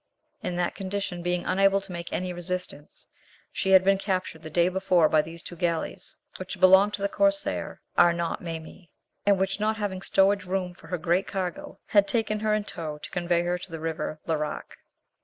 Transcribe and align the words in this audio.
In 0.41 0.55
that 0.55 0.73
condition, 0.73 1.21
being 1.21 1.45
unable 1.45 1.79
to 1.79 1.91
make 1.91 2.11
any 2.11 2.33
resistance, 2.33 3.05
she 3.51 3.69
had 3.69 3.83
been 3.83 3.99
captured 3.99 4.41
the 4.41 4.49
day 4.49 4.67
before 4.67 5.07
by 5.07 5.21
these 5.21 5.43
two 5.43 5.55
galleys, 5.55 6.17
which 6.37 6.59
belonged 6.59 6.95
to 6.95 7.03
the 7.03 7.07
corsair 7.07 7.81
Arnaut 7.99 8.41
Mami, 8.41 8.89
and 9.27 9.37
which 9.37 9.59
not 9.59 9.77
having 9.77 10.01
stowage 10.01 10.43
room 10.43 10.73
for 10.73 10.87
her 10.87 10.97
great 10.97 11.27
cargo, 11.27 11.77
had 11.85 12.07
taken 12.07 12.39
her 12.39 12.51
in 12.51 12.63
tow 12.63 12.97
to 12.97 13.11
convey 13.11 13.43
her 13.43 13.59
to 13.59 13.69
the 13.69 13.79
river 13.79 14.19
Larache. 14.25 14.79